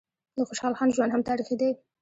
[0.35, 1.69] د خوشحال خان ژوند هم تاریخي دی.